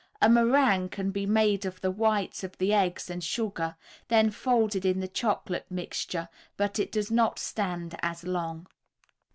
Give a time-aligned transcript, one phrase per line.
[0.19, 3.75] A meringue can be made of the whites of the eggs and sugar,
[4.07, 6.27] then folded in the chocolate mixture,
[6.57, 8.65] but it does not stand as long.